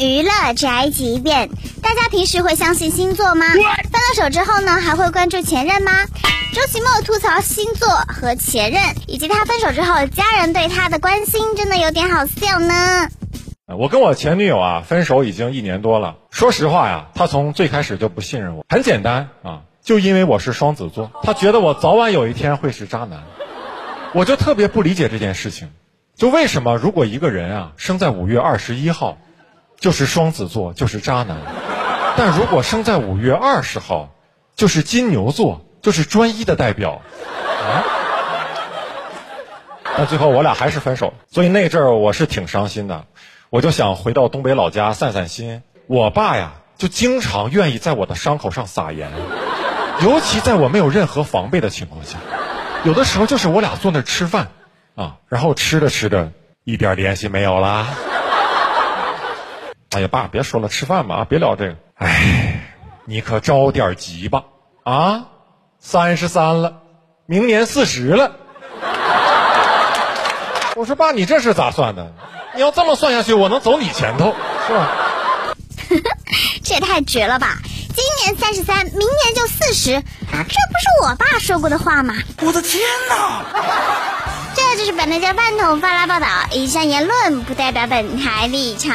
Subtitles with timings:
[0.00, 1.50] 娱乐宅急便，
[1.82, 3.44] 大家平时会相信星座吗？
[3.52, 5.92] 分了手之后呢，还会关注前任吗？
[6.54, 13.08] 周奇墨吐槽星座和前任，以及他分手之后家人对他的关心，真的有点好笑呢。
[13.76, 16.16] 我跟我前女友啊分手已经一年多了。
[16.30, 18.64] 说实话呀，她从最开始就不信任我。
[18.70, 23.22] 很简单啊，就因为我是双子座，她觉得我早晚有一天会是渣男。
[24.14, 25.68] 我就特别不理解这件事情，
[26.16, 29.18] 就为什么如果一个人啊生在五月二十一号，
[29.80, 31.38] 就是双子座就是渣男，
[32.16, 34.10] 但如果生在五月二十号，
[34.54, 37.00] 就是金牛座就是专一的代表，
[37.46, 37.82] 啊？
[39.96, 43.06] 那最后我俩还是分手，所以那阵儿我是挺伤心的。
[43.48, 45.62] 我就想回到东北老家散散心。
[45.86, 49.10] 我爸呀，就经常愿意在我的伤口上撒盐，
[50.02, 52.18] 尤其在我没有任何防备的情况下，
[52.84, 54.48] 有的时候就是我俩坐那儿吃饭，
[54.94, 56.30] 啊，然后吃着吃着，
[56.64, 57.88] 一点联系没有啦。
[59.90, 61.76] 哎呀，爸，别说了，吃饭吧啊，别聊这个。
[61.96, 64.44] 哎，你可着点急吧
[64.84, 65.24] 啊，
[65.80, 66.82] 三十三了，
[67.26, 68.36] 明年四十了。
[70.76, 72.12] 我说爸，你这是咋算的？
[72.54, 74.34] 你要这么算下去，我能走你前头，
[74.68, 74.88] 是吧？
[76.62, 77.58] 这也太绝了吧！
[77.64, 82.14] 今年三十三，明年就四十，这不是我爸说过的话吗？
[82.42, 83.44] 我的天哪！
[84.54, 88.94] 这就是本台家饭桶发来报道，以上言论不代表本台立场。